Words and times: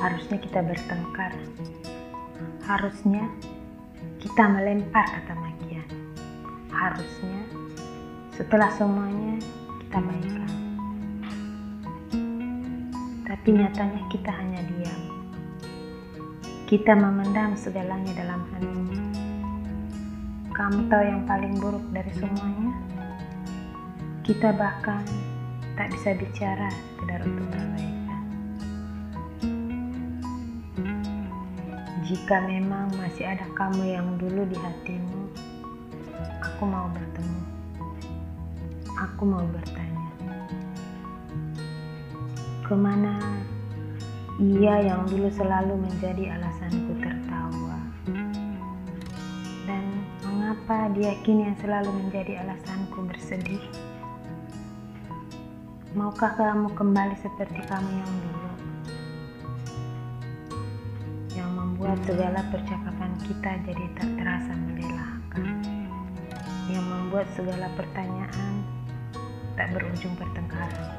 harusnya 0.00 0.38
kita 0.40 0.60
bertengkar. 0.60 1.32
Harusnya 2.66 3.24
kita 4.20 4.44
melempar 4.50 5.06
kata 5.06 5.34
makian. 5.38 5.88
Harusnya 6.68 7.40
setelah 8.36 8.68
semuanya 8.76 9.40
kita 9.86 9.98
baikan. 10.02 10.52
Tapi 13.26 13.48
nyatanya 13.54 14.02
kita 14.12 14.30
hanya 14.30 14.60
diam. 14.68 15.02
Kita 16.66 16.92
memendam 16.98 17.54
segalanya 17.54 18.12
dalam 18.18 18.42
hati. 18.52 18.98
Kamu 20.50 20.88
tahu 20.88 21.02
yang 21.04 21.22
paling 21.28 21.54
buruk 21.60 21.84
dari 21.94 22.10
semuanya? 22.16 22.74
Kita 24.26 24.50
bahkan 24.56 25.04
tak 25.78 25.92
bisa 25.94 26.16
bicara 26.18 26.66
sekedar 26.72 27.22
untuk 27.22 27.46
Jika 32.06 32.38
memang 32.46 32.94
masih 33.02 33.26
ada 33.26 33.42
kamu 33.58 33.82
yang 33.98 34.14
dulu 34.14 34.46
di 34.46 34.54
hatimu, 34.54 35.26
aku 36.38 36.62
mau 36.62 36.86
bertemu. 36.94 37.42
Aku 38.94 39.26
mau 39.26 39.42
bertanya. 39.50 40.10
Ke 42.62 42.78
mana 42.78 43.18
ia 44.38 44.86
yang 44.86 45.02
dulu 45.10 45.26
selalu 45.34 45.82
menjadi 45.82 46.38
alasanku 46.38 46.94
tertawa? 47.02 47.78
Dan 49.66 50.06
mengapa 50.30 50.86
dia 50.94 51.10
kini 51.26 51.50
yang 51.50 51.58
selalu 51.58 51.90
menjadi 51.90 52.46
alasanku 52.46 53.02
bersedih? 53.02 53.66
Maukah 55.98 56.38
kamu 56.38 56.70
kembali 56.70 57.18
seperti 57.18 57.66
kamu 57.66 57.90
yang 57.98 58.14
dulu? 58.22 58.35
Membuat 61.96 62.12
segala 62.12 62.40
percakapan 62.52 63.12
kita 63.24 63.50
jadi 63.64 63.84
tak 63.96 64.10
terasa 64.20 64.52
melelahkan. 64.52 65.48
Yang 66.68 66.84
membuat 66.92 67.26
segala 67.32 67.72
pertanyaan 67.72 68.52
tak 69.56 69.72
berujung 69.72 70.12
pertengkaran. 70.20 70.92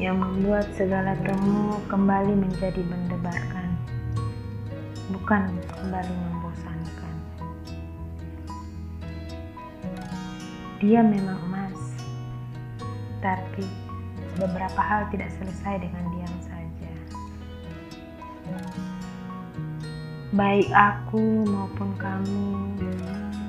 Yang 0.00 0.16
membuat 0.16 0.64
segala 0.72 1.12
temu 1.20 1.76
kembali 1.92 2.32
menjadi 2.32 2.80
mendebarkan, 2.80 3.68
bukan 5.12 5.52
kembali 5.76 6.14
membosankan. 6.16 7.14
Dia 10.80 11.04
memang 11.04 11.36
emas, 11.52 11.80
tapi 13.20 13.68
beberapa 14.40 14.80
hal 14.80 15.12
tidak 15.12 15.28
selesai 15.36 15.84
dengan 15.84 16.04
diam 16.16 16.36
saja. 16.40 16.51
Baik 20.32 20.68
aku 20.72 21.44
maupun 21.44 21.92
kamu, 22.00 22.46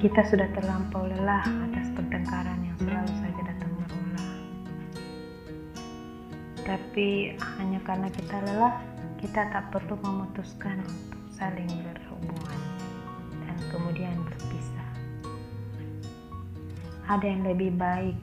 kita 0.00 0.24
sudah 0.32 0.48
terlampau 0.56 1.04
lelah 1.04 1.44
atas 1.68 1.92
pertengkaran 1.92 2.56
yang 2.64 2.76
selalu 2.80 3.12
saja 3.20 3.40
datang 3.44 3.72
berulang. 3.76 4.32
Tapi 6.64 7.36
hanya 7.60 7.84
karena 7.84 8.08
kita 8.08 8.40
lelah, 8.48 8.80
kita 9.20 9.52
tak 9.52 9.68
perlu 9.68 10.00
memutuskan 10.00 10.80
untuk 10.80 11.20
saling 11.36 11.68
berhubungan 11.84 12.60
dan 13.44 13.60
kemudian 13.68 14.16
berpisah. 14.24 14.90
Ada 17.12 17.28
yang 17.28 17.44
lebih 17.44 17.76
baik 17.76 18.16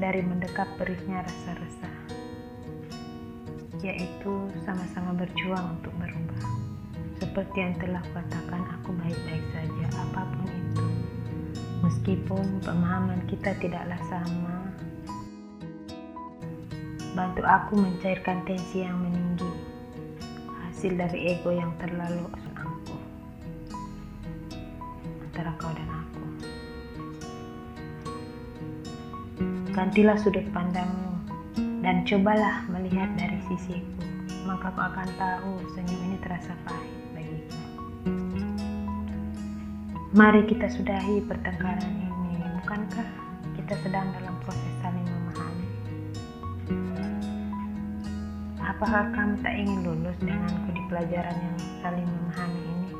dari 0.00 0.24
mendekap 0.24 0.72
perihnya 0.80 1.20
rasa 1.20 1.52
resah, 1.60 1.83
yaitu 3.84 4.48
sama-sama 4.64 5.12
berjuang 5.12 5.76
untuk 5.76 5.92
berubah. 6.00 6.42
Seperti 7.20 7.56
yang 7.60 7.76
telah 7.76 8.00
katakan, 8.16 8.64
aku 8.80 8.96
baik-baik 8.96 9.44
saja, 9.52 9.84
apa 10.00 10.24
pun 10.24 10.48
itu. 10.48 10.86
Meskipun 11.84 12.64
pemahaman 12.64 13.20
kita 13.28 13.52
tidaklah 13.60 14.00
sama, 14.08 14.72
bantu 17.12 17.44
aku 17.44 17.76
mencairkan 17.76 18.40
tensi 18.48 18.88
yang 18.88 18.96
meninggi, 19.04 19.52
hasil 20.64 20.96
dari 20.96 21.36
ego 21.36 21.52
yang 21.52 21.70
terlalu 21.76 22.24
angkuh 22.56 23.02
antara 25.28 25.52
kau 25.60 25.70
dan 25.76 25.90
aku. 25.92 26.24
Gantilah 29.76 30.16
sudut 30.16 30.48
pandangmu 30.56 31.13
dan 31.84 32.00
cobalah 32.08 32.64
melihat 32.72 33.12
dari 33.20 33.36
sisiku, 33.44 34.08
maka 34.48 34.72
kau 34.72 34.88
akan 34.88 35.04
tahu 35.20 35.60
senyum 35.76 36.00
ini 36.00 36.16
terasa 36.24 36.56
pahit 36.64 36.96
bagiku. 37.12 37.60
Mari 40.16 40.48
kita 40.48 40.72
sudahi 40.72 41.20
pertengkaran 41.28 41.84
ini, 41.84 42.40
bukankah 42.64 43.04
kita 43.60 43.76
sedang 43.84 44.08
dalam 44.16 44.32
proses 44.40 44.74
saling 44.80 45.04
memahami? 45.04 45.68
Apakah 48.64 49.12
kamu 49.12 49.44
tak 49.44 49.52
ingin 49.52 49.84
lulus 49.84 50.16
denganku 50.24 50.72
di 50.72 50.82
pelajaran 50.88 51.36
yang 51.36 51.58
saling 51.84 52.08
memahami 52.08 52.62
ini? 52.64 52.90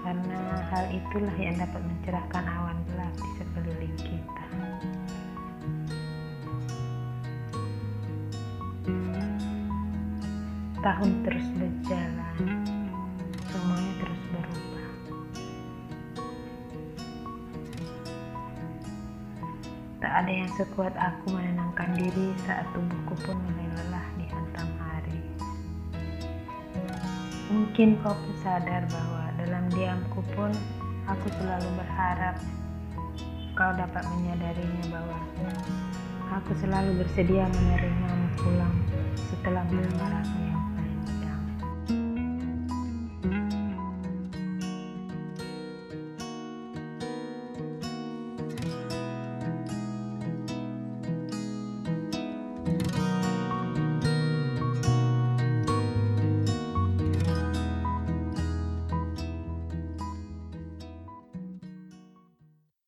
Karena 0.00 0.40
hal 0.72 0.88
itulah 0.88 1.36
yang 1.36 1.60
dapat 1.60 1.84
mencerahkan 1.84 2.44
awan 2.48 2.80
gelap 2.88 3.12
di 3.12 3.28
sekeliling 3.36 3.96
kita. 4.00 4.44
Tahun 10.82 11.22
terus 11.22 11.46
berjalan, 11.54 12.42
semuanya 13.54 13.92
terus 14.02 14.22
berubah. 14.34 14.86
Tak 20.02 20.12
ada 20.26 20.32
yang 20.42 20.50
sekuat 20.58 20.90
aku 20.98 21.38
menenangkan 21.38 21.86
diri 21.94 22.34
saat 22.42 22.66
tubuhku 22.74 23.14
pun 23.22 23.38
mulai 23.46 23.70
lelah 23.78 24.06
dihantam 24.18 24.68
hari. 24.82 25.22
Mungkin 27.54 28.02
kau 28.02 28.18
pun 28.18 28.34
sadar 28.42 28.82
bahwa 28.90 29.30
dalam 29.38 29.70
diamku 29.70 30.18
pun 30.34 30.50
aku 31.06 31.30
selalu 31.38 31.78
berharap 31.78 32.42
kau 33.54 33.70
dapat 33.78 34.02
menyadarinya 34.18 34.98
bahwa 34.98 35.18
aku 36.42 36.58
selalu 36.58 37.06
bersedia 37.06 37.46
menerimamu 37.46 38.26
pulang 38.34 38.74
setelah 39.30 39.62
malam-malamnya. 39.70 40.41